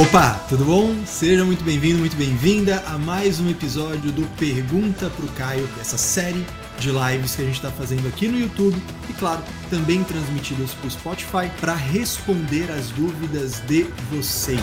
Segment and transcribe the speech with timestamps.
[0.00, 0.94] Opa, tudo bom?
[1.04, 6.46] Seja muito bem-vindo, muito bem-vinda a mais um episódio do Pergunta pro Caio, dessa série
[6.78, 8.80] de lives que a gente está fazendo aqui no YouTube
[9.10, 14.60] e, claro, também transmitidas para o Spotify para responder as dúvidas de vocês.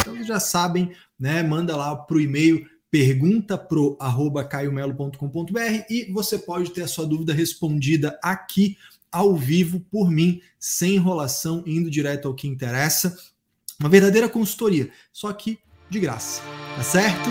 [0.00, 1.42] Então, vocês já sabem, né?
[1.42, 7.32] Manda lá pro e-mail pergunta pro arroba caiomelo.com.br e você pode ter a sua dúvida
[7.32, 8.76] respondida aqui
[9.10, 13.16] ao vivo por mim, sem enrolação, indo direto ao que interessa.
[13.80, 16.42] Uma verdadeira consultoria, só que de graça,
[16.76, 17.30] tá certo?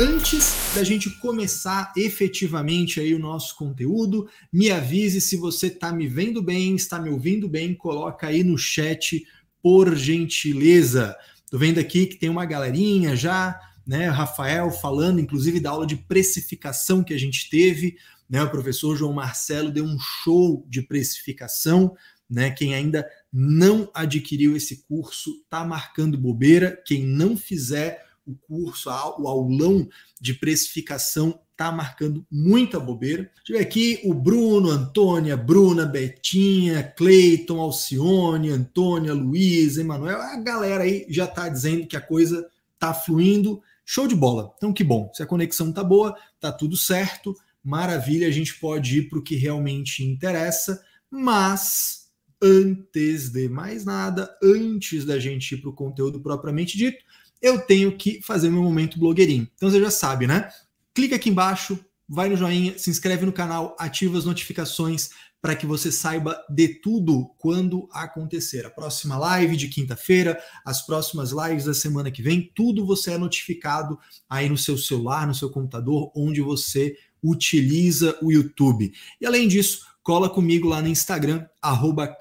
[0.00, 6.06] Antes da gente começar efetivamente aí o nosso conteúdo, me avise se você está me
[6.06, 9.26] vendo bem, está me ouvindo bem, coloca aí no chat
[9.60, 11.16] por gentileza.
[11.50, 14.08] Tô vendo aqui que tem uma galerinha já, né?
[14.08, 17.96] Rafael falando, inclusive, da aula de precificação que a gente teve,
[18.28, 18.42] né?
[18.42, 21.94] O professor João Marcelo deu um show de precificação,
[22.28, 22.50] né?
[22.50, 26.80] Quem ainda não adquiriu esse curso tá marcando bobeira.
[26.86, 29.88] Quem não fizer o curso, o aulão
[30.20, 33.30] de precificação tá marcando muita bobeira.
[33.48, 41.06] Ver aqui o Bruno, Antônia, Bruna, Betinha, Cleiton, Alcione, Antônia, Luiz, Emanuel, a galera aí
[41.08, 43.62] já tá dizendo que a coisa tá fluindo.
[43.94, 44.54] Show de bola.
[44.56, 45.10] Então, que bom.
[45.12, 49.22] Se a conexão tá boa, tá tudo certo, maravilha, a gente pode ir para o
[49.22, 52.10] que realmente interessa, mas
[52.42, 57.04] antes de mais nada, antes da gente ir para o conteúdo propriamente dito,
[57.42, 59.46] eu tenho que fazer meu momento blogueirinho.
[59.56, 60.48] Então você já sabe, né?
[60.94, 65.10] Clica aqui embaixo, vai no joinha, se inscreve no canal, ativa as notificações
[65.42, 68.64] para que você saiba de tudo quando acontecer.
[68.64, 73.18] A próxima live de quinta-feira, as próximas lives da semana que vem, tudo você é
[73.18, 73.98] notificado
[74.30, 78.92] aí no seu celular, no seu computador, onde você utiliza o YouTube.
[79.20, 82.16] E além disso, cola comigo lá no Instagram, arroba.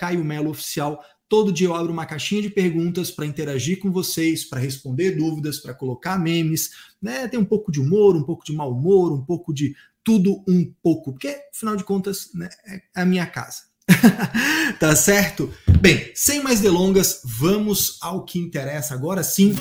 [1.29, 5.59] Todo dia eu abro uma caixinha de perguntas para interagir com vocês, para responder dúvidas,
[5.59, 7.25] para colocar memes, né?
[7.27, 10.73] Tem um pouco de humor, um pouco de mau humor, um pouco de tudo um
[10.81, 12.49] pouco, porque afinal de contas né,
[12.95, 13.71] é a minha casa.
[14.79, 15.53] tá certo?
[15.79, 19.55] Bem, sem mais delongas, vamos ao que interessa agora sim.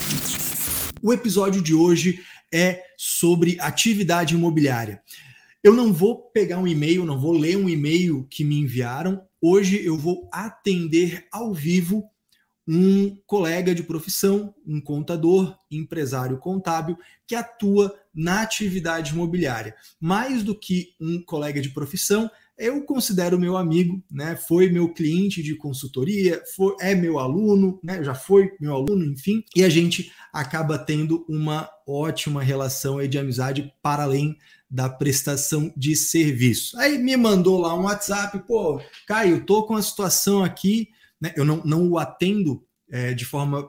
[1.02, 2.20] O episódio de hoje
[2.52, 5.02] é sobre atividade imobiliária.
[5.62, 9.22] Eu não vou pegar um e-mail, não vou ler um e-mail que me enviaram.
[9.40, 12.08] Hoje eu vou atender ao vivo
[12.66, 16.96] um colega de profissão, um contador, empresário contábil,
[17.26, 19.74] que atua na atividade imobiliária.
[20.00, 24.36] Mais do que um colega de profissão, eu considero meu amigo, né?
[24.36, 28.02] Foi meu cliente de consultoria, foi, é meu aluno, né?
[28.04, 33.72] Já foi meu aluno, enfim, e a gente acaba tendo uma ótima relação de amizade
[33.82, 34.36] para além
[34.70, 36.78] da prestação de serviço.
[36.78, 40.88] Aí me mandou lá um WhatsApp, pô, Caio, tô com a situação aqui
[41.20, 41.32] né?
[41.36, 43.68] Eu não, não o atendo é, de forma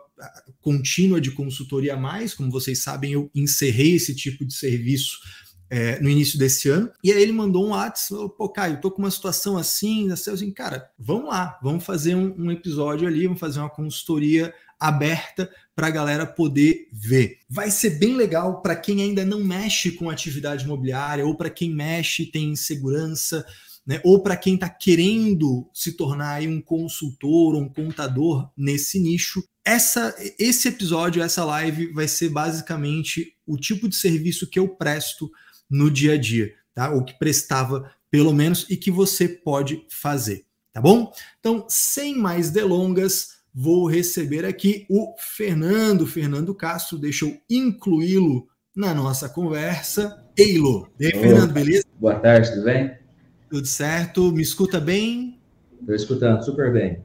[0.59, 5.19] contínua de consultoria mais, como vocês sabem, eu encerrei esse tipo de serviço
[5.69, 6.91] é, no início desse ano.
[7.03, 10.89] E aí ele mandou um WhatsApp, pô, Caio, tô com uma situação assim, assim, cara,
[10.99, 15.91] vamos lá, vamos fazer um, um episódio ali, vamos fazer uma consultoria aberta para a
[15.91, 17.37] galera poder ver.
[17.49, 21.73] Vai ser bem legal para quem ainda não mexe com atividade imobiliária ou para quem
[21.73, 23.45] mexe tem insegurança
[23.85, 23.99] né?
[24.03, 29.43] ou para quem está querendo se tornar um consultor ou um contador nesse nicho.
[29.63, 35.29] Essa, esse episódio, essa live, vai ser basicamente o tipo de serviço que eu presto
[35.69, 36.91] no dia a dia, tá?
[36.91, 41.13] Ou que prestava, pelo menos, e que você pode fazer, tá bom?
[41.39, 48.93] Então, sem mais delongas, vou receber aqui o Fernando, Fernando Castro, deixa eu incluí-lo na
[48.93, 50.25] nossa conversa.
[50.37, 50.89] Eilo.
[50.99, 51.85] E aí, Fernando, beleza?
[51.99, 52.97] Boa tarde, tudo bem?
[53.49, 54.31] Tudo certo?
[54.31, 55.39] Me escuta bem?
[55.79, 57.03] Estou escutando super bem.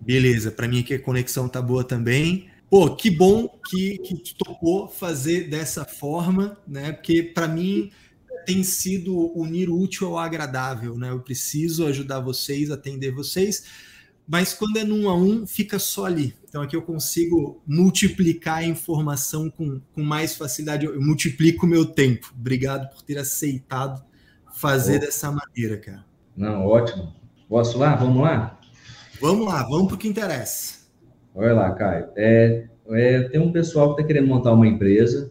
[0.00, 2.48] Beleza, para mim aqui a conexão tá boa também.
[2.70, 6.92] Pô, que bom que, que tu topou fazer dessa forma, né?
[6.92, 7.90] Porque para mim
[8.44, 11.10] tem sido unir o útil ao agradável, né?
[11.10, 13.64] Eu preciso ajudar vocês, atender vocês,
[14.26, 16.34] mas quando é num a um, fica só ali.
[16.48, 21.86] Então aqui eu consigo multiplicar a informação com, com mais facilidade, eu multiplico o meu
[21.86, 22.32] tempo.
[22.38, 24.04] Obrigado por ter aceitado
[24.54, 25.00] fazer oh.
[25.00, 26.04] dessa maneira, cara.
[26.36, 27.14] Não, ótimo.
[27.48, 27.96] Posso lá?
[27.96, 28.57] Vamos lá?
[29.20, 30.78] Vamos lá, vamos para o que interessa.
[31.34, 32.08] Olha lá, Caio.
[32.16, 35.30] É, é, tem um pessoal que está querendo montar uma empresa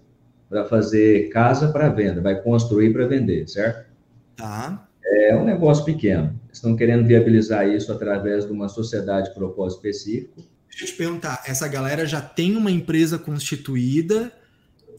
[0.50, 3.88] para fazer casa para venda, vai construir para vender, certo?
[4.36, 4.88] Tá.
[5.04, 6.40] É um negócio pequeno.
[6.52, 10.44] Estão querendo viabilizar isso através de uma sociedade de propósito específico.
[10.70, 14.32] Deixa eu te perguntar, essa galera já tem uma empresa constituída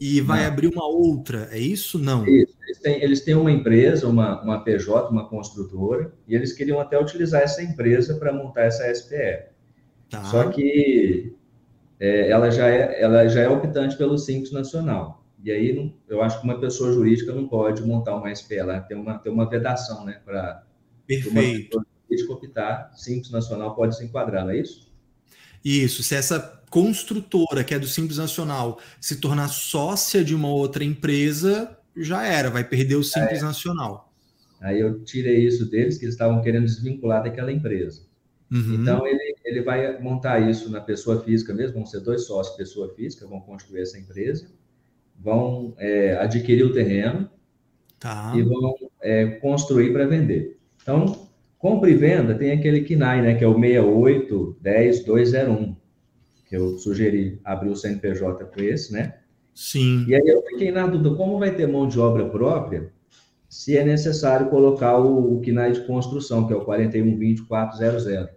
[0.00, 0.48] e vai Não.
[0.48, 1.98] abrir uma outra, é isso?
[1.98, 2.26] Não.
[2.26, 2.56] Isso.
[2.64, 7.00] Eles têm, eles têm uma empresa, uma, uma PJ, uma construtora, e eles queriam até
[7.00, 9.46] utilizar essa empresa para montar essa SPE.
[10.10, 10.24] Tá.
[10.24, 11.34] Só que
[11.98, 15.24] é, ela, já é, ela já é optante pelo Simples Nacional.
[15.42, 18.80] E aí, não- eu acho que uma pessoa jurídica não pode montar uma SPE, ela
[18.80, 20.20] tem uma, tem uma vedação, né?
[20.24, 20.62] Para uma
[21.06, 21.68] Perfeito.
[21.68, 24.87] pessoa jurídica optar, Simples Nacional pode se enquadrar, não é isso?
[25.68, 30.82] Isso, se essa construtora, que é do Simples Nacional, se tornar sócia de uma outra
[30.82, 34.10] empresa, já era, vai perder o Simples Nacional.
[34.62, 38.00] Aí eu tirei isso deles, que eles estavam querendo desvincular daquela empresa.
[38.50, 38.76] Uhum.
[38.80, 42.94] Então, ele, ele vai montar isso na pessoa física mesmo, vão ser dois sócios pessoa
[42.94, 44.50] física, vão construir essa empresa,
[45.18, 47.28] vão é, adquirir o terreno
[47.98, 48.32] tá.
[48.34, 50.58] e vão é, construir para vender.
[50.80, 51.27] Então,
[51.58, 55.76] compra e venda tem aquele KNAI, né, que é o 6810201,
[56.46, 59.14] que eu sugeri abrir o CNPJ com esse, né?
[59.54, 60.04] Sim.
[60.06, 62.92] E aí eu fiquei na dúvida, como vai ter mão de obra própria,
[63.48, 68.28] se é necessário colocar o, o KNAI de construção, que é o 4120400.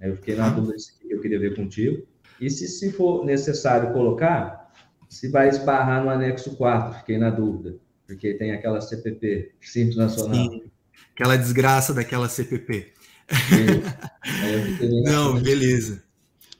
[0.00, 0.74] Aí eu fiquei na dúvida
[1.08, 2.06] eu queria ver contigo.
[2.40, 4.72] E se, se for necessário colocar,
[5.08, 7.76] se vai esbarrar no anexo 4, fiquei na dúvida.
[8.06, 10.34] Porque tem aquela CPP, Simples Nacional.
[10.34, 10.70] Sim.
[11.14, 12.92] Aquela desgraça daquela CPP.
[15.04, 16.04] Não, beleza.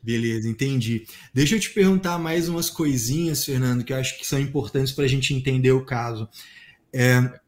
[0.02, 1.04] Beleza, entendi.
[1.34, 5.04] Deixa eu te perguntar mais umas coisinhas, Fernando, que eu acho que são importantes para
[5.04, 6.28] a gente entender o caso.
[6.94, 7.40] É,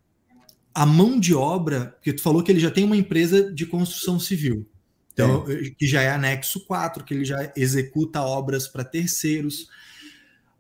[0.75, 4.19] a mão de obra, porque tu falou que ele já tem uma empresa de construção
[4.19, 4.69] civil,
[5.13, 5.45] então,
[5.77, 9.67] que já é anexo 4, que ele já executa obras para terceiros.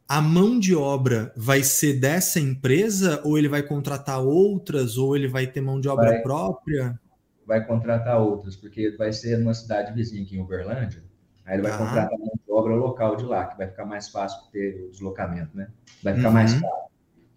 [0.08, 5.28] A mão de obra vai ser dessa empresa, ou ele vai contratar outras, ou ele
[5.28, 6.22] vai ter mão de obra Vai.
[6.22, 6.98] própria?
[7.46, 11.02] vai contratar outras, porque vai ser numa cidade vizinha aqui em Uberlândia,
[11.46, 11.78] aí ele vai Tá.
[11.78, 15.56] contratar mão de obra local de lá, que vai ficar mais fácil ter o deslocamento,
[15.56, 15.68] né?
[16.02, 16.34] Vai ficar Uhum.
[16.34, 16.88] mais caro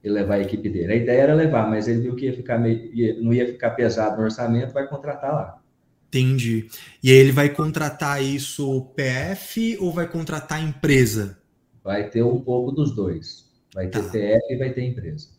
[0.04, 0.92] ele levar a equipe dele.
[0.92, 3.70] A ideia era levar, mas ele viu que ia ficar meio, ia- não ia ficar
[3.72, 5.62] pesado no orçamento, vai contratar lá.
[6.10, 6.68] Entendi.
[7.02, 11.38] E aí ele vai contratar isso PF ou vai contratar empresa?
[11.84, 13.46] Vai ter um pouco dos dois.
[13.74, 14.10] Vai ter Tá.
[14.10, 15.30] PF e vai ter empresa.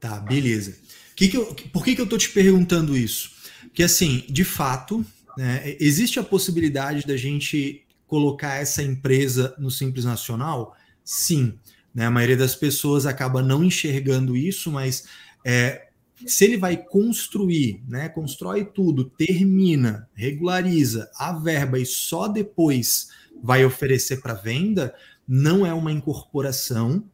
[0.00, 0.76] Tá, beleza.
[1.16, 3.32] Que que eu, por que, que eu tô te perguntando isso?
[3.62, 5.04] Porque, assim, de fato,
[5.36, 10.76] né, existe a possibilidade da gente colocar essa empresa no Simples Nacional?
[11.04, 11.58] Sim.
[11.94, 15.04] Né, a maioria das pessoas acaba não enxergando isso, mas
[15.44, 15.88] é,
[16.26, 23.08] se ele vai construir, né, constrói tudo, termina, regulariza a verba e só depois
[23.42, 24.94] vai oferecer para venda,
[25.28, 27.04] não é uma incorporação,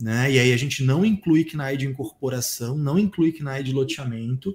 [0.00, 0.32] né?
[0.32, 4.54] E aí a gente não inclui KNAI de incorporação, não inclui KNAI de loteamento,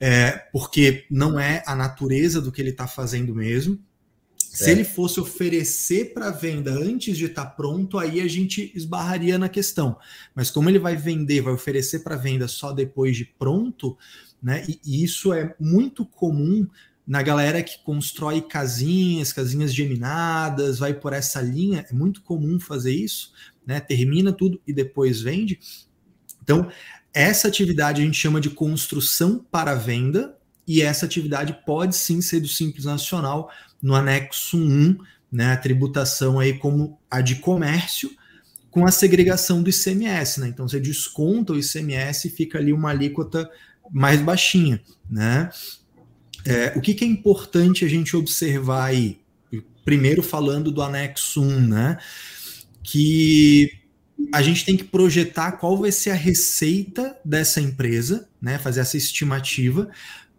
[0.00, 3.78] é, porque não é a natureza do que ele está fazendo mesmo.
[4.36, 4.72] Se É.
[4.72, 9.96] ele fosse oferecer para venda antes de estar pronto, aí a gente esbarraria na questão.
[10.34, 13.96] Mas como ele vai vender, vai oferecer para venda só depois de pronto,
[14.42, 14.64] né?
[14.68, 16.66] E, e isso é muito comum
[17.06, 22.92] na galera que constrói casinhas, casinhas geminadas, vai por essa linha, é muito comum fazer
[22.92, 23.32] isso,
[23.66, 23.78] né?
[23.80, 25.58] Termina tudo e depois vende.
[26.42, 26.70] Então,
[27.12, 30.36] essa atividade a gente chama de construção para venda,
[30.66, 33.50] e essa atividade pode sim ser do Simples Nacional
[33.82, 34.96] no anexo 1,
[35.30, 35.52] né?
[35.52, 38.10] A tributação aí como a de comércio,
[38.70, 40.48] com a segregação do ICMS, né?
[40.48, 43.48] Então você desconta o ICMS e fica ali uma alíquota
[43.90, 45.50] mais baixinha, né?
[46.44, 49.18] É, o que, que é importante a gente observar aí?
[49.84, 51.98] Primeiro falando do anexo 1, né?
[52.82, 53.70] Que
[54.32, 58.58] a gente tem que projetar qual vai ser a receita dessa empresa, né?
[58.58, 59.90] Fazer essa estimativa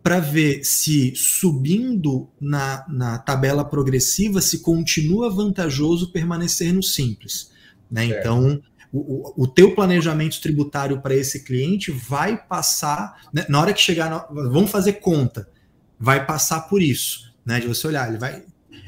[0.06, 7.50] para ver se subindo na, na tabela progressiva se continua vantajoso permanecer no simples.
[7.90, 8.10] Né?
[8.10, 8.20] Certo.
[8.20, 8.62] Então,
[8.94, 13.48] o, o, o teu planejamento tributário para esse cliente vai passar, né?
[13.50, 14.20] na hora que chegar, na,
[14.52, 15.50] vamos fazer conta,
[16.00, 17.60] vai passar por isso, né?
[17.60, 18.44] De você olhar, ele vai,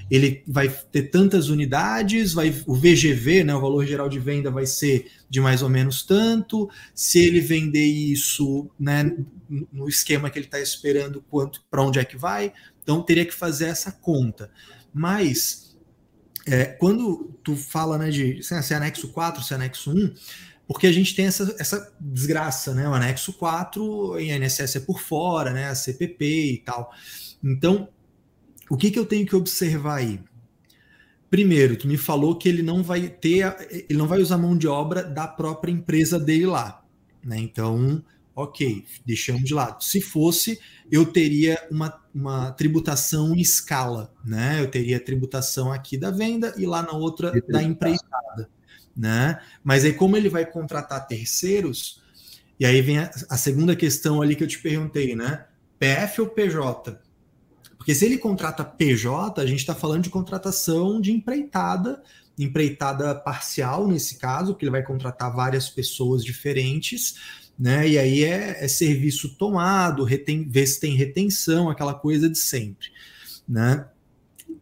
[0.09, 4.65] ele vai ter tantas unidades, vai o VGV, né, o valor geral de venda vai
[4.65, 6.69] ser de mais ou menos tanto.
[6.93, 9.15] Se ele vender isso, né,
[9.71, 12.53] no esquema que ele está esperando, quanto para onde é que vai?
[12.81, 14.49] Então teria que fazer essa conta.
[14.93, 15.77] Mas
[16.45, 20.13] é, quando tu fala né, de se é anexo 4, se é anexo 1,
[20.67, 22.87] porque a gente tem essa, essa desgraça, né?
[22.89, 25.69] O anexo 4, em INSS é por fora, né?
[25.69, 26.91] A CPP e tal.
[27.41, 27.87] Então,
[28.69, 30.19] o que, que eu tenho que observar aí?
[31.29, 33.55] Primeiro, tu me falou que ele não vai ter,
[33.89, 36.83] ele não vai usar mão de obra da própria empresa dele lá,
[37.23, 37.37] né?
[37.37, 38.03] Então,
[38.35, 39.83] ok, deixamos de lado.
[39.83, 40.59] Se fosse,
[40.91, 44.61] eu teria uma, uma tributação em escala, né?
[44.61, 48.49] Eu teria tributação aqui da venda e lá na outra da empreitada.
[48.97, 49.39] Né?
[49.63, 52.01] Mas aí, como ele vai contratar terceiros,
[52.59, 55.45] e aí vem a, a segunda questão ali que eu te perguntei, né?
[55.77, 56.99] PF ou PJ?
[57.77, 62.01] Porque se ele contrata PJ, a gente está falando de contratação de empreitada,
[62.37, 67.15] empreitada parcial nesse caso, que ele vai contratar várias pessoas diferentes,
[67.57, 67.87] né?
[67.87, 72.87] E aí é, é serviço tomado, reten, ver se tem retenção, aquela coisa de sempre,
[73.47, 73.87] né?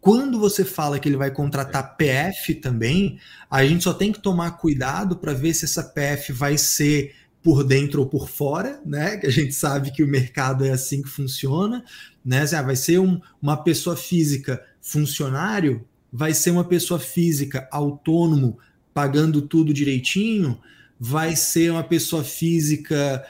[0.05, 3.17] Quando você fala que ele vai contratar PF também,
[3.50, 7.63] a gente só tem que tomar cuidado para ver se essa PF vai ser por
[7.63, 9.17] dentro ou por fora, né?
[9.17, 11.83] Que a gente sabe que o mercado é assim que funciona,
[12.24, 12.45] né?
[12.55, 15.83] Ah, vai ser um, uma pessoa física funcionário,
[16.13, 18.59] vai ser uma pessoa física autônomo
[18.93, 20.59] pagando tudo direitinho,
[21.00, 23.25] vai ser uma pessoa física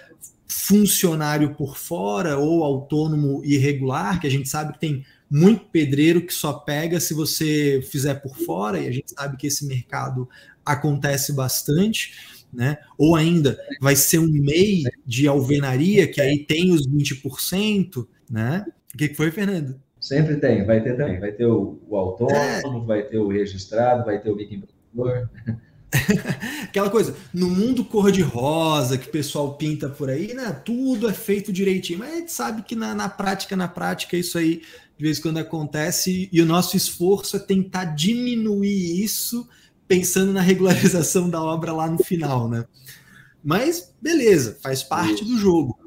[0.46, 6.34] funcionário por fora ou autônomo irregular, que a gente sabe que tem muito pedreiro que
[6.34, 10.30] só pega se você fizer por fora, e a gente sabe que esse mercado
[10.66, 12.14] acontece bastante,
[12.54, 12.78] né?
[12.98, 18.66] Ou ainda vai ser um MEI de alvenaria, que aí tem os 20%, né?
[18.94, 19.80] O que, foi, Fernando?
[20.00, 21.20] Sempre tem, vai ter também.
[21.20, 22.86] Vai ter o, o autônomo, é.
[22.86, 25.30] vai ter o registrado, vai ter o microempreendedor.
[26.64, 30.52] Aquela coisa, no mundo cor-de-rosa que o pessoal pinta por aí, né?
[30.64, 34.38] Tudo é feito direitinho, mas a gente sabe que na, na prática, na prática, isso
[34.38, 34.62] aí
[34.98, 39.48] de vez em quando acontece, e o nosso esforço é tentar diminuir isso
[39.88, 42.66] pensando na regularização da obra lá no final, né?
[43.44, 45.78] Mas beleza, faz parte do jogo.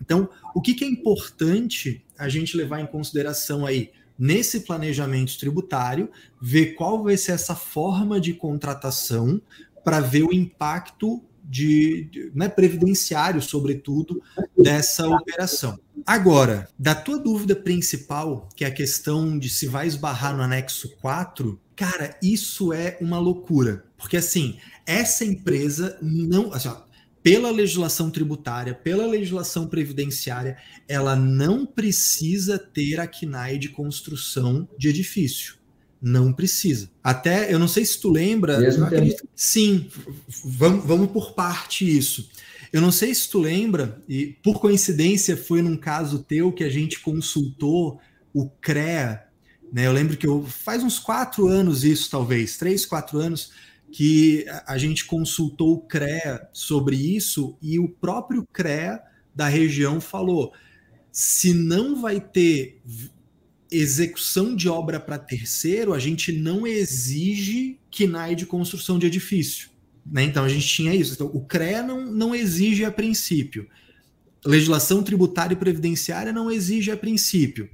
[0.00, 6.08] Então, o que, que é importante a gente levar em consideração aí nesse planejamento tributário,
[6.40, 9.40] ver qual vai ser essa forma de contratação
[9.84, 14.22] para ver o impacto de, de né, previdenciário, sobretudo,
[14.56, 15.78] dessa operação.
[16.06, 20.96] Agora, da tua dúvida principal, que é a questão de se vai esbarrar no anexo
[21.00, 23.84] 4, cara, isso é uma loucura.
[23.96, 24.56] Porque assim,
[24.86, 26.52] essa empresa não.
[26.52, 26.82] Assim, ó,
[27.22, 30.56] pela legislação tributária, pela legislação previdenciária,
[30.88, 35.61] ela não precisa ter a CNAE de construção de edifício.
[36.02, 36.90] Não precisa.
[37.02, 38.58] Até, eu não sei se tu lembra.
[38.58, 39.88] Mesmo acredito, sim,
[40.44, 42.28] vamos, vamos por parte isso.
[42.72, 46.70] Eu não sei se tu lembra, e por coincidência foi num caso teu que a
[46.70, 48.00] gente consultou
[48.34, 49.24] o CREA,
[49.72, 49.86] né?
[49.86, 53.52] Eu lembro que eu, faz uns quatro anos isso, talvez, três, quatro anos,
[53.92, 59.00] que a gente consultou o CREA sobre isso e o próprio CREA
[59.34, 60.52] da região falou:
[61.12, 62.80] se não vai ter
[63.72, 69.70] execução de obra para terceiro, a gente não exige KNAI de construção de edifício.
[70.04, 70.24] Né?
[70.24, 71.14] Então a gente tinha isso.
[71.14, 73.68] Então, o CREA não, não exige a princípio.
[74.44, 77.70] Legislação tributária e previdenciária não exige a princípio.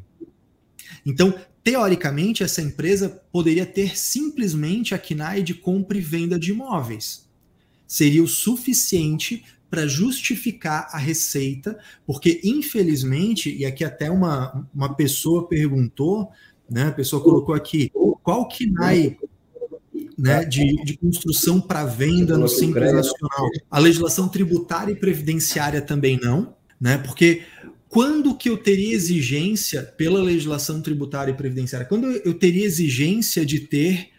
[1.05, 7.27] Então, teoricamente, essa empresa poderia ter simplesmente a KNAI de compra e venda de imóveis.
[7.87, 15.47] Seria o suficiente para justificar a receita, porque infelizmente, e aqui até uma, uma pessoa
[15.47, 16.31] perguntou,
[16.69, 17.91] né, a pessoa colocou aqui,
[18.23, 19.17] qual KNAI
[20.19, 23.49] né, de, de construção para venda no Simples Nacional.
[23.71, 26.99] A legislação tributária e previdenciária também não, né?
[26.99, 27.43] Porque
[27.89, 31.87] quando que eu teria exigência pela legislação tributária e previdenciária?
[31.87, 34.11] Quando eu teria exigência de ter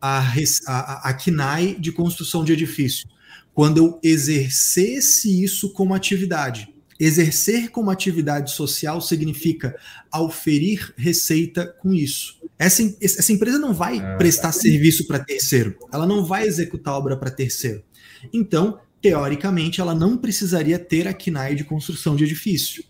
[0.00, 0.24] a,
[0.66, 3.08] a, a KNAI de construção de edifício?
[3.54, 6.68] Quando eu exercesse isso como atividade.
[6.98, 9.74] Exercer como atividade social significa
[10.10, 12.38] auferir receita com isso.
[12.58, 14.60] Essa, essa empresa não vai ah, prestar tá.
[14.60, 17.82] serviço para terceiro, ela não vai executar obra para terceiro.
[18.32, 22.84] Então, teoricamente, ela não precisaria ter a KNAI de construção de edifício.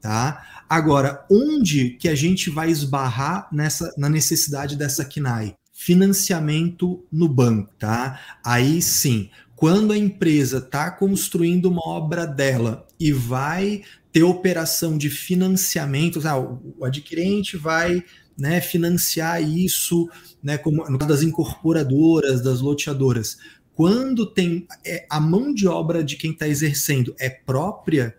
[0.00, 0.64] Tá?
[0.68, 5.56] Agora, onde que a gente vai esbarrar nessa, na necessidade dessa KNAI?
[5.72, 8.38] Financiamento no banco, tá?
[8.44, 13.82] Aí sim, quando a empresa está construindo uma obra dela e vai
[14.12, 18.04] ter operação de financiamento, ah, o adquirente vai
[18.36, 20.08] né, financiar isso,
[20.42, 23.38] né, como no caso das incorporadoras, das loteadoras.
[23.74, 28.14] Quando tem é, a mão de obra de quem está exercendo é própria,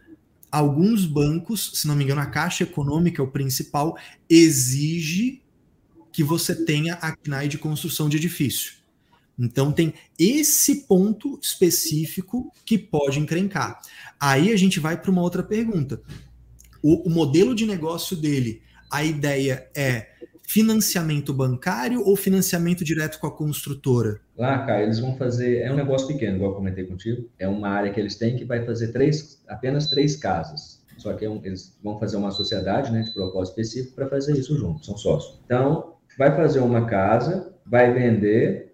[0.51, 3.95] alguns bancos, se não me engano, a Caixa Econômica, o principal,
[4.27, 5.43] exige
[6.11, 8.76] que você tenha a CNAE de construção de edifício.
[9.37, 13.79] Então tem esse ponto específico que pode encrencar.
[14.19, 16.01] Aí a gente vai para uma outra pergunta.
[16.81, 20.07] O, o, modelo de negócio dele, a ideia é
[20.47, 24.21] financiamento bancário ou financiamento direto com a construtora?
[24.37, 25.57] Lá, cara, eles vão fazer.
[25.57, 27.29] É um negócio pequeno, igual eu comentei contigo.
[27.37, 30.81] É uma área que eles têm que vai fazer três, apenas três casas.
[30.97, 34.37] Só que é um, eles vão fazer uma sociedade, né, de propósito específico para fazer
[34.37, 35.39] isso junto, são sócios.
[35.45, 38.66] Então, vai fazer uma casa, vai vender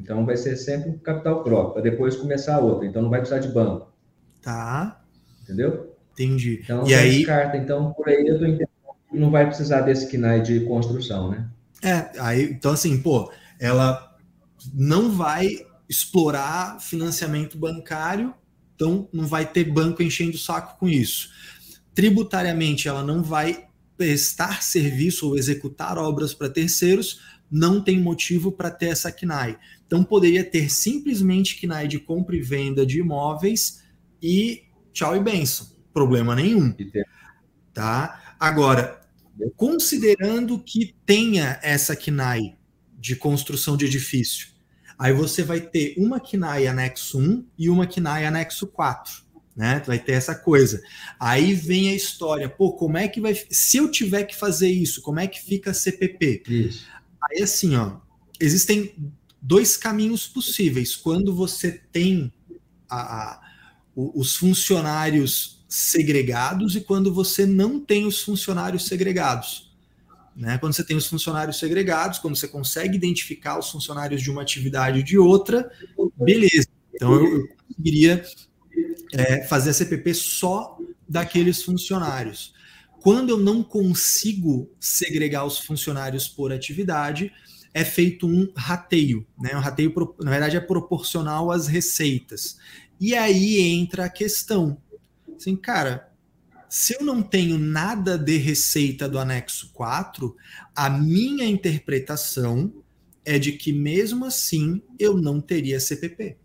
[0.00, 2.86] Então vai ser sempre capital próprio, para depois começar outra.
[2.86, 3.92] Então não vai precisar de banco.
[4.40, 5.02] Tá.
[5.42, 5.94] Entendeu?
[6.12, 6.60] Entendi.
[6.62, 8.68] Então e aí carta, então por aí eu tô entendendo
[9.10, 11.48] que não vai precisar desse KNAI de construção, né?
[11.82, 14.16] É, aí então assim, pô, ela
[14.74, 18.34] não vai explorar financiamento bancário,
[18.74, 21.28] então não vai ter banco enchendo o saco com isso.
[21.94, 23.66] Tributariamente ela não vai
[23.96, 29.58] prestar serviço ou executar obras para terceiros, não tem motivo para ter essa KNAI.
[29.86, 33.82] Então poderia ter simplesmente KNAI de compra e venda de imóveis
[34.22, 36.74] e tchau e benção, problema nenhum.
[37.72, 38.36] Tá?
[38.38, 39.00] Agora,
[39.56, 42.56] considerando que tenha essa KNAI
[42.98, 44.48] de construção de edifício,
[44.98, 49.30] aí você vai ter uma KNAI anexo 1 e uma KNAI anexo 4.
[49.56, 49.82] Né?
[49.84, 50.80] Vai ter essa coisa.
[51.18, 53.34] Aí vem a história, pô, como é que vai.
[53.50, 56.44] Se eu tiver que fazer isso, como é que fica a CPP?
[56.48, 56.86] Isso.
[57.22, 57.98] Aí assim, ó,
[58.38, 58.94] existem
[59.40, 60.96] dois caminhos possíveis.
[60.96, 62.32] Quando você tem
[62.88, 63.40] a, a,
[63.94, 69.70] os funcionários segregados e quando você não tem os funcionários segregados.
[70.34, 70.58] Né?
[70.58, 75.00] Quando você tem os funcionários segregados, quando você consegue identificar os funcionários de uma atividade
[75.00, 75.70] e de outra,
[76.16, 76.68] beleza.
[76.94, 78.24] Então eu, eu conseguiria
[79.12, 82.54] é, fazer a CPP só daqueles funcionários.
[83.00, 87.32] Quando eu não consigo segregar os funcionários por atividade,
[87.72, 89.26] é feito um rateio.
[89.40, 89.56] Né?
[89.56, 92.58] Um rateio, na verdade, é proporcional às receitas.
[93.00, 94.76] E aí entra a questão.
[95.34, 96.12] Assim, cara,
[96.68, 100.36] se eu não tenho nada de receita do anexo 4,
[100.76, 102.72] a minha interpretação
[103.24, 106.36] é de que mesmo assim eu não teria CPP.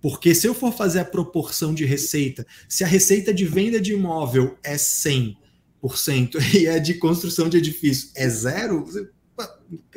[0.00, 3.92] Porque se eu for fazer a proporção de receita, se a receita de venda de
[3.92, 5.47] imóvel é 100%
[6.54, 8.86] e a de construção de edifício é zero,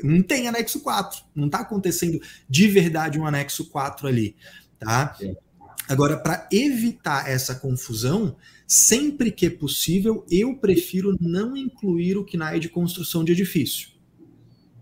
[0.03, 1.23] não tem anexo 4.
[1.35, 4.35] Não está acontecendo de verdade um anexo 4 ali.
[4.79, 5.17] Tá?
[5.87, 8.35] Agora, para evitar essa confusão,
[8.67, 13.89] sempre que é possível, eu prefiro não incluir o KNAI de construção de edifício.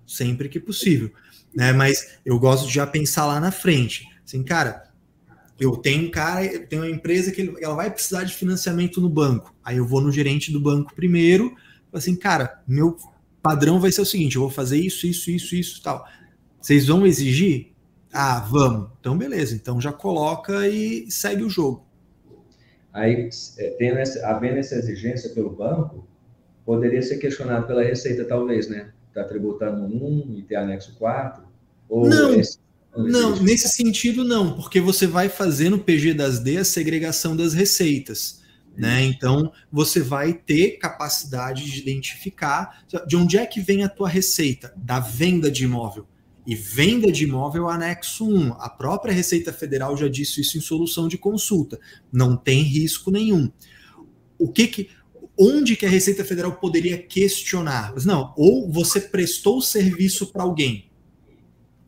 [0.06, 1.12] Sempre que possível.
[1.56, 1.72] Né?
[1.74, 4.08] Mas eu gosto de já pensar lá na frente.
[4.26, 4.89] Assim, cara,
[5.60, 9.10] eu tenho um cara, eu tenho uma empresa que ela vai precisar de financiamento no
[9.10, 9.54] banco.
[9.64, 11.54] Aí eu vou no gerente do banco primeiro,
[11.92, 12.96] assim, cara, meu
[13.42, 16.06] padrão vai ser o seguinte: eu vou fazer isso, isso, isso, isso, tal.
[16.62, 17.74] Vocês vão exigir?
[18.12, 18.90] Ah, vamos.
[19.00, 19.56] Então, beleza.
[19.56, 21.86] Então já coloca e segue o jogo.
[22.92, 26.08] Aí, é, tendo essa, havendo essa exigência pelo banco,
[26.66, 28.92] poderia ser questionado pela Receita, talvez, né?
[29.08, 31.44] Está tributando um e ter anexo 4?
[31.88, 32.60] Ou não, esse,
[32.96, 37.54] não, nesse sentido não, porque você vai fazer no PG das D a segregação das
[37.54, 38.40] receitas.
[38.76, 39.04] Né?
[39.04, 44.74] Então, você vai ter capacidade de identificar de onde é que vem a tua receita
[44.78, 46.08] da venda de imóvel.
[46.48, 48.54] E venda de imóvel anexo 1.
[48.54, 51.80] A própria Receita Federal já disse isso em solução de consulta.
[52.12, 53.52] Não tem risco nenhum.
[54.38, 54.90] O que que
[55.38, 57.94] onde que a Receita Federal poderia questionar?
[57.94, 60.89] Mas não, ou você prestou o serviço para alguém,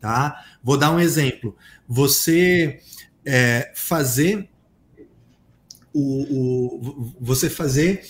[0.02, 0.44] tá?
[0.62, 1.56] Vou dar um exemplo.
[1.88, 2.80] Você
[3.24, 4.50] é, fazer
[5.94, 8.02] o, o, você fazer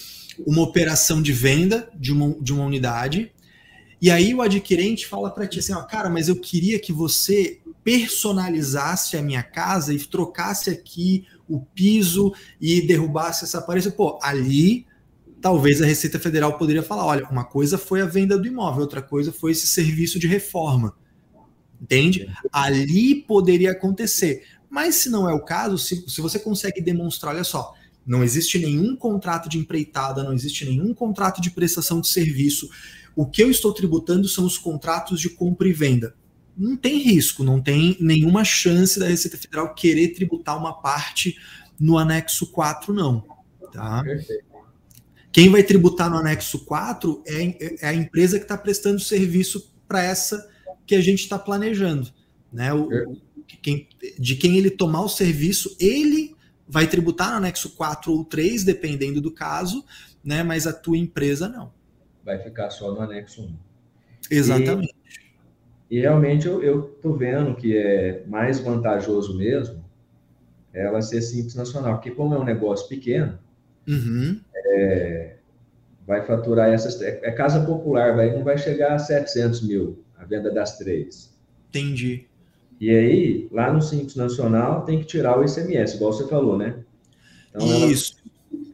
[0.47, 3.31] uma operação de venda de uma, de uma unidade,
[4.01, 7.61] e aí o adquirente fala para ti assim, ó, cara, mas eu queria que você
[7.85, 13.91] personalizasse a minha casa e trocasse aqui o piso e derrubasse essa parede.
[13.91, 14.87] Pô, ali
[15.43, 19.03] talvez a Receita Federal poderia falar, olha, uma coisa foi a venda do imóvel, outra
[19.03, 20.95] coisa foi esse serviço de reforma.
[21.83, 22.33] Entende?
[22.53, 24.45] Ali poderia acontecer.
[24.71, 27.75] Mas se não é o caso, se, se você consegue demonstrar, olha só,
[28.07, 32.71] não existe nenhum contrato de empreitada, não existe nenhum contrato de prestação de serviço.
[33.17, 36.15] O que eu estou tributando são os contratos de compra e venda.
[36.57, 41.37] Não tem risco, não tem nenhuma chance da Receita Federal querer tributar uma parte
[41.79, 43.25] no anexo 4, não.
[43.73, 44.03] Tá?
[45.33, 50.03] Quem vai tributar no anexo 4 é, é a empresa que está prestando serviço para
[50.03, 50.52] essa
[50.87, 52.11] que a gente está planejando.
[52.53, 52.73] Né?
[52.73, 53.17] O,
[53.61, 56.35] quem, de quem ele tomar o serviço, ele
[56.69, 59.85] vai tributar no anexo 4 ou 3, dependendo do caso,
[60.25, 60.43] né?
[60.43, 61.73] mas a tua empresa não.
[62.25, 63.55] Vai ficar só no anexo 1.
[64.31, 64.95] Exatamente.
[65.91, 69.83] E, e realmente eu estou vendo que é mais vantajoso mesmo
[70.73, 73.39] ela ser simples nacional, porque como é um negócio pequeno,
[73.87, 74.41] uhum.
[74.55, 75.37] é,
[76.07, 77.01] vai faturar essas...
[77.03, 81.35] É, é casa popular, vai, não vai chegar a 700 mil a venda das três.
[81.69, 82.27] Entendi.
[82.81, 86.83] E aí, lá no Simples Nacional, tem que tirar o ICMS, igual você falou, né?
[87.51, 88.17] Então, Isso.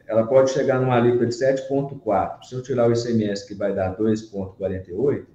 [0.07, 2.43] Ela, ela pode chegar numa alíquota de 7,4.
[2.43, 5.25] Se eu tirar o ICMS, que vai dar 2,48,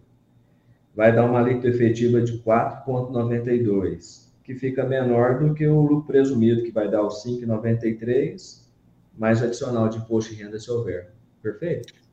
[0.95, 6.63] vai dar uma alíquota efetiva de 4,92, que fica menor do que o lucro presumido,
[6.63, 8.63] que vai dar o 5,93,
[9.17, 11.13] mais o adicional de imposto de renda se houver.
[11.43, 12.04] Perfeito?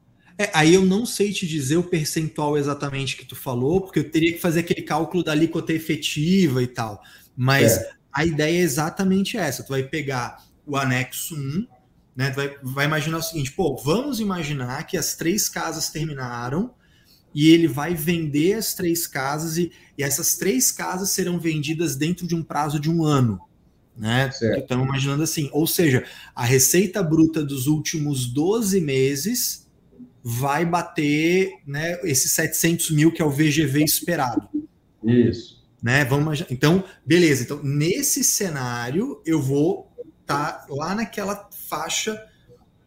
[0.41, 4.09] É, aí eu não sei te dizer o percentual exatamente que tu falou, porque eu
[4.09, 6.99] teria que fazer aquele cálculo da alíquota efetiva e tal.
[7.37, 7.91] Mas é.
[8.11, 11.67] a ideia é exatamente essa: tu vai pegar o anexo 1,
[12.15, 12.31] né?
[12.31, 16.73] Tu vai, vai imaginar o seguinte: pô, vamos imaginar que as três casas terminaram
[17.35, 22.25] e ele vai vender as três casas e, e essas três casas serão vendidas dentro
[22.25, 23.39] de um prazo de um ano.
[23.95, 24.31] Né?
[24.57, 29.61] Estamos imaginando assim, ou seja, a receita bruta dos últimos 12 meses
[30.23, 34.47] vai bater né, esses 700 mil que é o VGV esperado.
[35.03, 35.61] Isso.
[35.81, 36.05] Né?
[36.05, 36.43] Vamos.
[36.49, 37.43] Então, beleza.
[37.43, 42.23] Então, nesse cenário, eu vou estar tá lá naquela faixa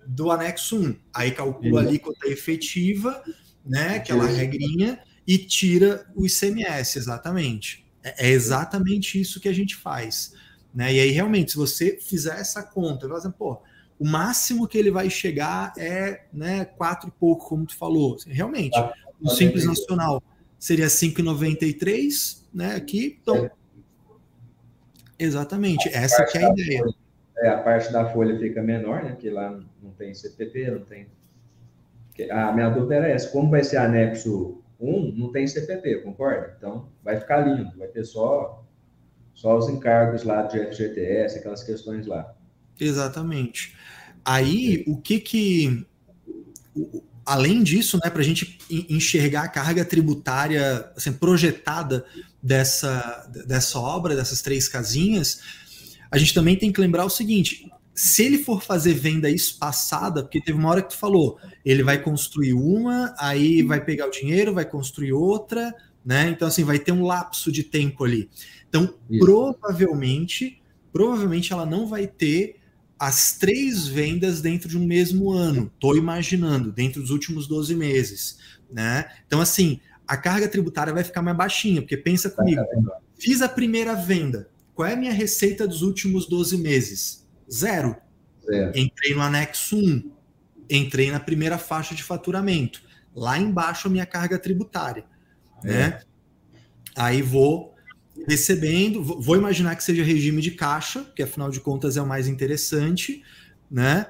[0.06, 0.96] do anexo 1.
[1.12, 3.22] Aí calcula a alíquota efetiva
[3.64, 3.96] né?
[3.96, 7.86] Aquela regrinha e tira o ICMS, exatamente.
[8.02, 10.34] É, é exatamente isso que a gente faz.
[10.74, 10.94] Né?
[10.94, 13.62] E aí, realmente, se você fizer essa conta, você assim, pô,
[13.98, 18.16] o máximo que ele vai chegar é né, quatro e pouco, como tu falou.
[18.26, 20.22] Realmente, ah, o Simples Nacional
[20.59, 22.74] seria 5,93, né?
[22.74, 23.37] Aqui, então.
[23.37, 23.50] É.
[25.18, 26.78] Exatamente, essa que é a ideia.
[26.80, 26.94] Folha,
[27.38, 29.12] é, a parte da folha fica menor, né?
[29.12, 31.07] Porque lá não tem CPP, não tem
[32.30, 36.54] a minha dúvida era essa: como vai ser anexo 1, não tem CPP, concorda?
[36.57, 38.64] Então, vai ficar lindo, vai ter só,
[39.33, 42.35] só os encargos lá de FGTS, aquelas questões lá.
[42.78, 43.74] Exatamente.
[44.24, 45.87] Aí, o que que.
[47.26, 52.04] Além disso, né, para a gente enxergar a carga tributária assim, projetada
[52.42, 55.40] dessa, dessa obra, dessas três casinhas,
[56.10, 60.40] a gente também tem que lembrar o seguinte: se ele for fazer venda espaçada, porque
[60.40, 64.52] teve uma hora que tu falou, ele vai construir uma, aí vai pegar o dinheiro,
[64.52, 65.72] vai construir outra,
[66.04, 66.28] né?
[66.28, 68.28] Então, assim, vai ter um lapso de tempo ali.
[68.68, 69.24] Então, Isso.
[69.24, 70.60] provavelmente,
[70.92, 72.56] provavelmente ela não vai ter
[72.98, 75.70] as três vendas dentro de um mesmo ano.
[75.78, 78.38] Tô imaginando, dentro dos últimos 12 meses,
[78.70, 79.07] né?
[79.26, 82.62] Então, assim, a carga tributária vai ficar mais baixinha, porque pensa comigo,
[83.18, 87.26] fiz a primeira venda, qual é a minha receita dos últimos 12 meses?
[87.50, 87.96] Zero.
[88.44, 88.72] Zero.
[88.76, 90.11] Entrei no anexo 1.
[90.68, 92.83] Entrei na primeira faixa de faturamento.
[93.14, 95.04] Lá embaixo a minha carga tributária.
[95.62, 95.68] É.
[95.68, 96.00] Né?
[96.96, 97.73] Aí vou
[98.28, 102.26] recebendo, vou imaginar que seja regime de caixa, que afinal de contas é o mais
[102.26, 103.22] interessante,
[103.70, 104.06] né?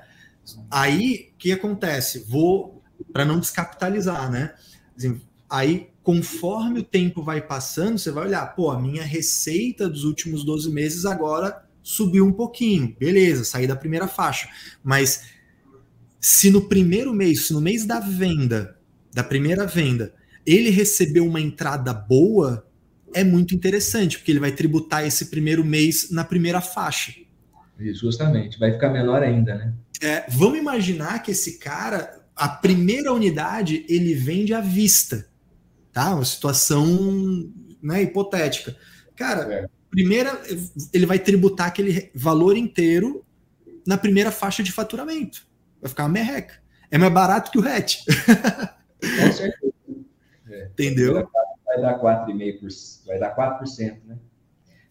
[0.70, 2.24] Aí o que acontece?
[2.29, 4.55] Vou para não descapitalizar, né?
[4.96, 10.05] Assim, aí conforme o tempo vai passando, você vai olhar, pô, a minha receita dos
[10.05, 14.48] últimos 12 meses agora subiu um pouquinho, beleza, saí da primeira faixa.
[14.83, 15.24] Mas
[16.20, 18.79] se no primeiro mês, se no mês da venda,
[19.12, 22.66] da primeira venda, ele recebeu uma entrada boa,
[23.14, 27.14] é muito interessante, porque ele vai tributar esse primeiro mês na primeira faixa.
[27.79, 29.74] Isso, justamente, vai ficar menor ainda, né?
[30.03, 35.27] É, vamos imaginar que esse cara, a primeira unidade, ele vende à vista,
[35.92, 36.14] tá?
[36.14, 37.50] Uma situação
[37.83, 38.77] né, hipotética.
[39.16, 40.42] Cara, é primeira,
[40.92, 43.24] ele vai tributar aquele valor inteiro
[43.87, 45.46] na primeira faixa de faturamento.
[45.81, 46.55] Vai ficar uma merreca.
[46.90, 47.98] É mais barato que o RET.
[48.05, 49.72] Com certeza.
[50.46, 50.66] É.
[50.66, 51.27] Entendeu?
[51.74, 54.18] Vai dar 4,5%, vai dar 4%, né?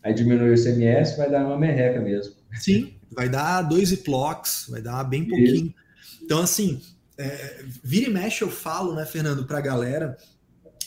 [0.03, 2.33] Aí diminui o ICMS, vai dar uma merreca mesmo.
[2.59, 5.67] Sim, vai dar dois IPLOCs, vai dar bem pouquinho.
[5.67, 6.23] Isso.
[6.23, 6.81] Então, assim,
[7.17, 10.17] é, vira e mexe eu falo, né, Fernando, para a galera,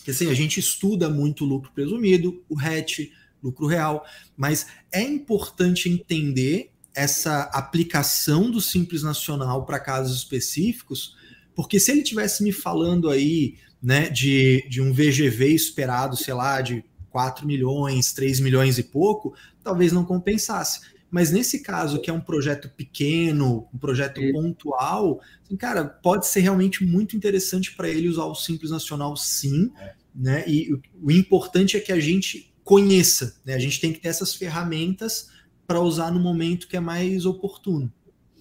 [0.04, 3.10] que assim, a gente estuda muito o lucro presumido, o RET,
[3.42, 4.04] lucro real.
[4.36, 11.16] Mas é importante entender essa aplicação do Simples Nacional para casos específicos,
[11.54, 13.56] porque se ele tivesse me falando aí
[13.86, 19.32] né, de, de um VGV esperado, sei lá, de 4 milhões, 3 milhões e pouco,
[19.62, 20.80] talvez não compensasse.
[21.08, 26.40] Mas nesse caso, que é um projeto pequeno, um projeto pontual, assim, cara, pode ser
[26.40, 29.70] realmente muito interessante para ele usar o Simples Nacional, sim.
[29.78, 29.94] É.
[30.12, 30.44] Né?
[30.48, 33.36] E o, o importante é que a gente conheça.
[33.44, 33.54] Né?
[33.54, 35.30] A gente tem que ter essas ferramentas
[35.64, 37.92] para usar no momento que é mais oportuno.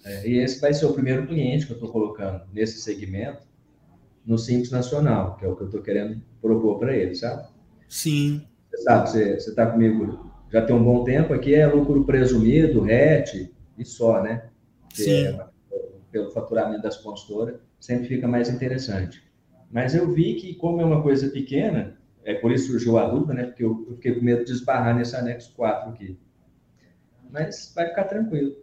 [0.04, 3.46] É, e esse vai ser o primeiro cliente que eu estou colocando nesse segmento
[4.26, 7.48] no Simples Nacional, que é o que eu estou querendo propor para ele, sabe?
[7.88, 8.42] Sim.
[8.70, 13.52] Você sabe, você está comigo já tem um bom tempo aqui, é lucro presumido, RET
[13.76, 14.48] e só, né?
[14.88, 15.26] Que Sim.
[15.26, 15.46] É,
[16.10, 19.22] pelo faturamento das consultoras, sempre fica mais interessante.
[19.70, 23.34] Mas eu vi que, como é uma coisa pequena, é por isso surgiu a dúvida,
[23.34, 23.44] né?
[23.44, 26.18] Porque eu, eu fiquei com medo de esbarrar nesse anexo 4 aqui.
[27.30, 28.54] Mas vai ficar tranquilo.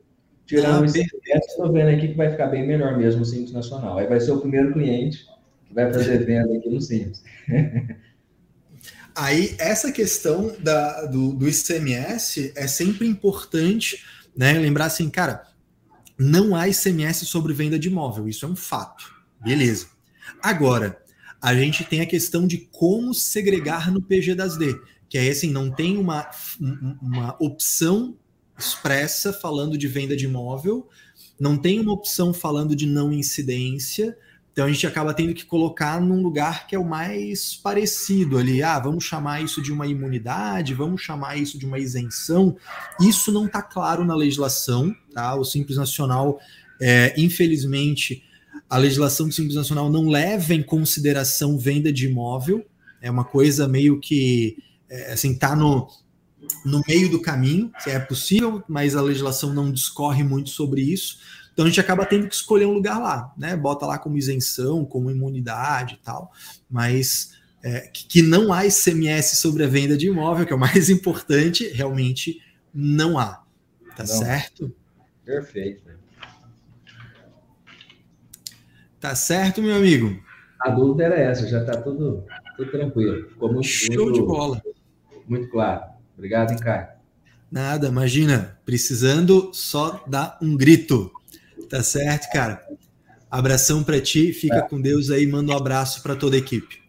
[0.45, 3.97] Tirando ah, esse estou vendo aqui que vai ficar bem melhor mesmo o Simples Nacional.
[3.97, 5.26] Aí vai ser o primeiro cliente
[5.74, 7.24] vai fazer venda aqui no Simples.
[9.16, 14.04] Aí, essa questão da, do, do ICMS é sempre importante,
[14.36, 14.54] né?
[14.54, 15.48] Lembrar assim, cara,
[16.18, 19.14] não há ICMS sobre venda de imóvel, isso é um fato.
[19.44, 19.88] Beleza.
[20.42, 21.00] Agora,
[21.42, 25.52] a gente tem a questão de como segregar no PG das D, que é assim,
[25.52, 26.30] não tem uma,
[27.02, 28.18] uma opção
[28.58, 30.88] expressa falando de venda de imóvel,
[31.40, 34.18] não tem uma opção falando de não incidência,
[34.54, 38.62] então a gente acaba tendo que colocar num lugar que é o mais parecido ali.
[38.62, 42.56] Ah, vamos chamar isso de uma imunidade, vamos chamar isso de uma isenção.
[43.02, 45.34] Isso não está claro na legislação, tá?
[45.34, 46.39] O Simples Nacional,
[46.80, 48.24] é, infelizmente,
[48.70, 52.63] a legislação do Simples Nacional não leva em consideração venda de imóvel.
[53.02, 54.56] É uma coisa meio que
[54.88, 55.88] é, assim, tá no,
[56.63, 61.18] no meio do caminho, é possível, mas a legislação não discorre muito sobre isso.
[61.54, 63.56] Então a gente acaba tendo que escolher um lugar lá, né?
[63.56, 66.32] Bota lá como isenção, como imunidade e tal,
[66.70, 67.32] mas
[67.63, 71.68] é, que não há ICMS sobre a venda de imóvel, que é o mais importante,
[71.70, 72.42] realmente
[72.74, 73.44] não há.
[73.96, 74.08] Tá não.
[74.08, 74.76] certo?
[75.24, 75.84] Perfeito.
[79.00, 80.18] Tá certo, meu amigo?
[80.60, 83.30] A dúvida era essa, já tá tudo, tudo tranquilo.
[83.30, 84.62] Ficou muito, Show muito, de bola.
[85.28, 85.84] Muito claro.
[86.18, 86.88] Obrigado, hein, Caio?
[87.52, 88.58] Nada, imagina.
[88.66, 91.12] Precisando, só dar um grito.
[91.74, 92.64] Tá certo, cara?
[93.32, 94.62] Abração para ti, fica é.
[94.62, 96.84] com Deus aí, manda um abraço para toda a equipe.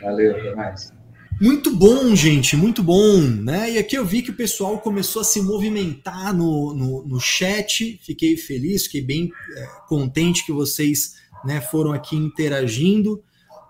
[0.00, 0.90] Valeu, até mais.
[1.38, 3.72] Muito bom, gente, muito bom, né?
[3.72, 8.00] E aqui eu vi que o pessoal começou a se movimentar no, no, no chat,
[8.02, 13.22] fiquei feliz, fiquei bem é, contente que vocês né, foram aqui interagindo.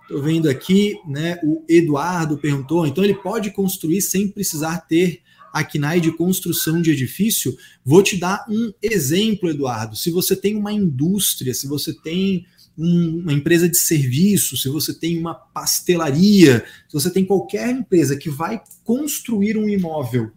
[0.03, 1.41] Estou vendo aqui, né?
[1.43, 5.21] O Eduardo perguntou, então ele pode construir sem precisar ter
[5.53, 9.95] a KNAI de construção de edifício, vou te dar um exemplo, Eduardo.
[9.97, 14.95] Se você tem uma indústria, se você tem um, uma empresa de serviço, se você
[14.95, 20.33] tem uma pastelaria, se você tem qualquer empresa que vai construir um imóvel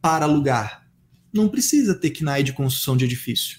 [0.00, 0.86] para alugar,
[1.32, 3.58] não precisa ter KNAI de construção de edifício.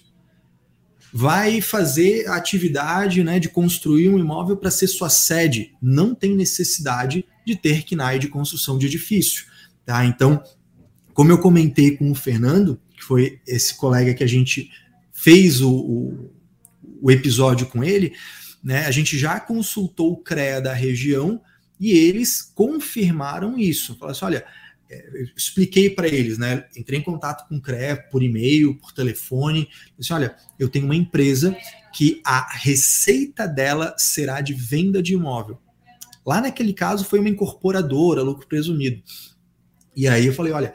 [1.11, 5.73] Vai fazer a atividade né, de construir um imóvel para ser sua sede.
[5.81, 9.45] Não tem necessidade de ter KNAI de construção de edifício.
[9.85, 10.05] Tá?
[10.05, 10.41] Então,
[11.15, 14.69] como eu comentei com o Fernando, que foi esse colega que a gente
[15.13, 16.31] fez o, o,
[17.01, 18.13] o episódio com ele,
[18.61, 21.41] né, a gente já consultou o CREA da região
[21.79, 23.95] e eles confirmaram isso.
[23.95, 24.45] Falaram assim: olha,
[24.89, 26.65] é, eu expliquei para eles, né?
[26.75, 29.69] Entrei em contato com o CREA por e-mail, por telefone.
[29.97, 31.55] Disse: olha, eu tenho uma empresa
[31.93, 35.61] que a receita dela será de venda de imóvel.
[36.25, 39.01] Lá naquele caso foi uma incorporadora, lucro presumido.
[39.95, 40.73] E aí eu falei: olha,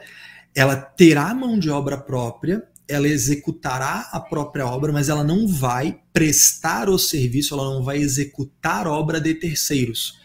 [0.55, 6.01] ela terá mão de obra própria, ela executará a própria obra, mas ela não vai
[6.11, 10.19] prestar o serviço, ela não vai executar obra de terceiros.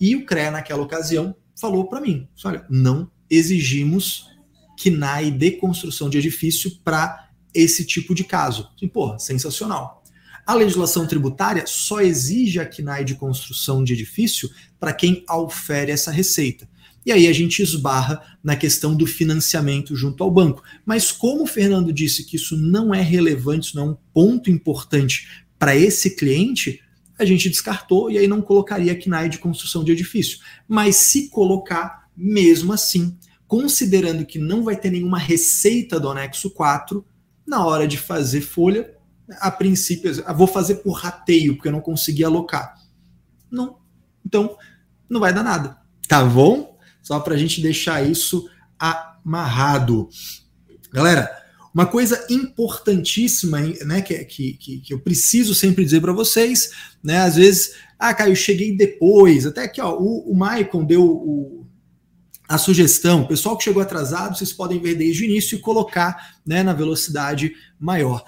[0.00, 4.28] E o CREA, naquela ocasião, falou para mim: olha, não exigimos
[4.80, 8.70] KNAI de construção de edifício para esse tipo de caso.
[8.80, 10.02] E, porra, sensacional.
[10.46, 16.10] A legislação tributária só exige a KNAI de construção de edifício para quem aufere essa
[16.10, 16.68] receita.
[17.04, 20.62] E aí a gente esbarra na questão do financiamento junto ao banco.
[20.86, 24.50] Mas como o Fernando disse que isso não é relevante, isso não é um ponto
[24.50, 26.80] importante para esse cliente,
[27.18, 30.38] a gente descartou e aí não colocaria KNAI de construção de edifício.
[30.66, 37.04] Mas se colocar, mesmo assim, considerando que não vai ter nenhuma receita do anexo 4,
[37.46, 38.94] na hora de fazer folha,
[39.40, 42.74] a princípio, vou fazer por rateio, porque eu não consegui alocar.
[43.50, 43.78] Não.
[44.24, 44.56] Então,
[45.08, 45.78] não vai dar nada.
[46.08, 46.73] Tá bom?
[47.04, 50.08] Só para a gente deixar isso amarrado.
[50.90, 51.30] Galera,
[51.72, 56.70] uma coisa importantíssima, né, que, que, que eu preciso sempre dizer para vocês,
[57.02, 61.66] né, às vezes, ah, Caio, cheguei depois, até aqui, ó, o, o Maicon deu o,
[62.48, 66.36] a sugestão, o pessoal que chegou atrasado, vocês podem ver desde o início e colocar,
[66.46, 68.24] né, na velocidade maior.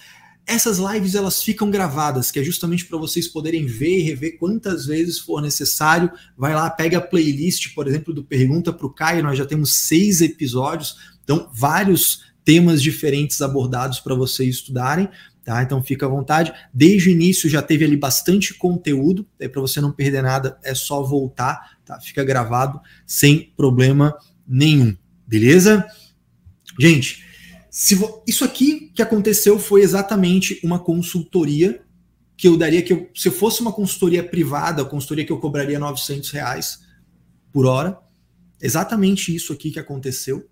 [0.46, 4.86] Essas lives elas ficam gravadas, que é justamente para vocês poderem ver e rever quantas
[4.86, 6.10] vezes for necessário.
[6.36, 9.74] Vai lá, pega a playlist, por exemplo, do Pergunta para o Caio, nós já temos
[9.74, 15.08] seis episódios, então vários temas diferentes abordados para vocês estudarem.
[15.44, 15.62] Tá?
[15.62, 16.52] Então fica à vontade.
[16.72, 20.74] Desde o início já teve ali bastante conteúdo, é para você não perder nada, é
[20.74, 22.00] só voltar, tá?
[22.00, 24.96] Fica gravado sem problema nenhum.
[25.24, 25.86] Beleza?
[26.78, 27.24] Gente,
[27.78, 27.94] se
[28.26, 31.84] isso aqui que aconteceu foi exatamente uma consultoria
[32.34, 36.30] que eu daria que eu, se fosse uma consultoria privada, consultoria que eu cobraria 900
[36.30, 36.80] reais
[37.52, 37.98] por hora,
[38.62, 40.48] exatamente isso aqui que aconteceu.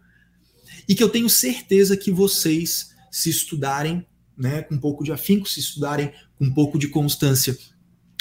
[0.86, 4.06] E que eu tenho certeza que vocês se estudarem,
[4.36, 7.56] né, com um pouco de afinco, se estudarem com um pouco de constância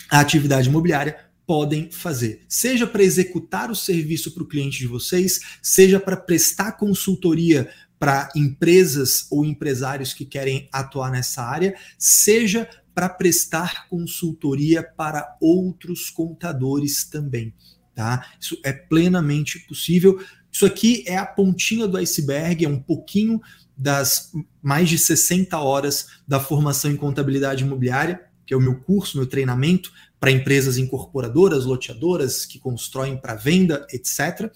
[0.09, 5.41] a atividade imobiliária, podem fazer, seja para executar o serviço para o cliente de vocês,
[5.61, 7.69] seja para prestar consultoria
[8.03, 16.09] para empresas ou empresários que querem atuar nessa área, seja para prestar consultoria para outros
[16.09, 17.53] contadores também.
[17.95, 18.27] Tá?
[18.37, 20.21] Isso é plenamente possível.
[20.51, 23.39] Isso aqui é a pontinha do iceberg, é um pouquinho
[23.77, 29.15] das mais de 60 horas da formação em contabilidade imobiliária, que é o meu curso,
[29.15, 34.51] meu treinamento para empresas incorporadoras, loteadoras que constroem para venda, etc.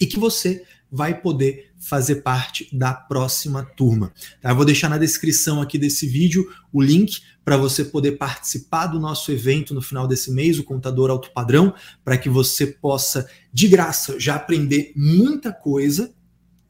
[0.00, 4.12] E que você vai poder fazer parte da próxima turma.
[4.42, 4.50] Tá?
[4.50, 8.98] Eu vou deixar na descrição aqui desse vídeo o link para você poder participar do
[8.98, 11.72] nosso evento no final desse mês, o Contador Alto Padrão,
[12.04, 16.12] para que você possa, de graça, já aprender muita coisa.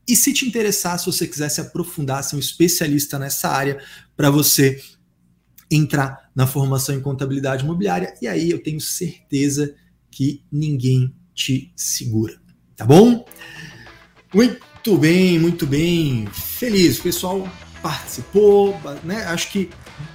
[0.06, 3.82] E se te interessar, se você quiser se aprofundar, ser um especialista nessa área,
[4.14, 4.82] para você
[5.70, 9.74] entrar na formação em contabilidade imobiliária, e aí eu tenho certeza
[10.10, 12.38] que ninguém te segura.
[12.76, 13.24] Tá bom?
[14.34, 16.28] Muito bem, muito bem.
[16.30, 17.48] Feliz, o pessoal
[17.82, 19.24] participou, né?
[19.24, 19.70] Acho que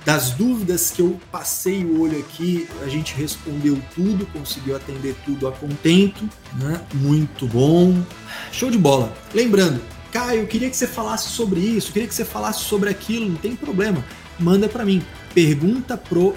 [0.06, 5.48] das dúvidas que eu passei o olho aqui, a gente respondeu tudo, conseguiu atender tudo
[5.48, 6.30] a contento,
[6.60, 6.80] né?
[6.94, 8.04] Muito bom.
[8.52, 9.12] Show de bola.
[9.34, 9.82] Lembrando,
[10.12, 13.56] Caio, queria que você falasse sobre isso, queria que você falasse sobre aquilo, não tem
[13.56, 14.06] problema.
[14.42, 16.36] Manda para mim pergunta pro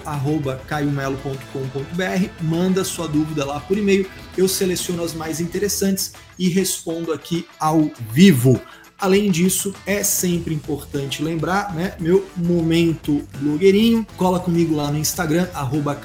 [2.41, 7.91] manda sua dúvida lá por e-mail, eu seleciono as mais interessantes e respondo aqui ao
[8.11, 8.61] vivo.
[8.99, 11.95] Além disso, é sempre importante lembrar, né?
[11.99, 15.99] Meu momento blogueirinho, cola comigo lá no Instagram, arroba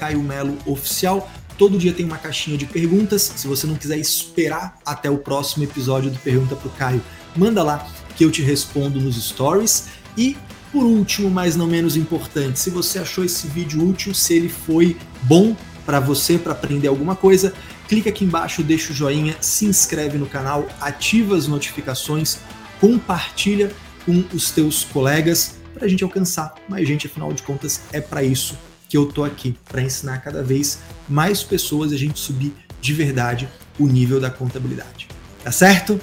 [0.66, 1.30] Oficial.
[1.56, 3.32] Todo dia tem uma caixinha de perguntas.
[3.36, 7.02] Se você não quiser esperar até o próximo episódio do Pergunta pro Caio,
[7.36, 7.86] manda lá
[8.16, 9.88] que eu te respondo nos stories.
[10.16, 10.36] E
[10.72, 14.96] por último, mas não menos importante, se você achou esse vídeo útil, se ele foi
[15.22, 17.52] bom para você, para aprender alguma coisa,
[17.88, 22.38] clica aqui embaixo, deixa o joinha, se inscreve no canal, ativa as notificações,
[22.80, 23.72] compartilha
[24.06, 28.22] com os teus colegas para a gente alcançar mais gente, afinal de contas é para
[28.22, 28.56] isso
[28.88, 30.78] que eu tô aqui, para ensinar cada vez
[31.08, 35.08] mais pessoas a gente subir de verdade o nível da contabilidade.
[35.42, 36.00] Tá certo?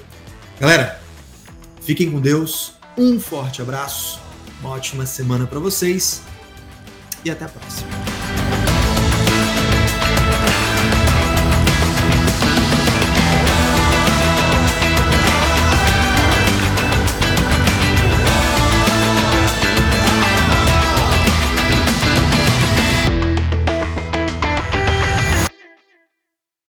[0.59, 0.99] Galera,
[1.81, 4.26] fiquem com Deus, um forte abraço
[4.59, 6.21] uma ótima semana para vocês
[7.23, 8.06] e até a próxima.